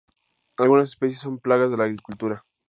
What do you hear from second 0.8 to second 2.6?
especies son plagas de la agricultura.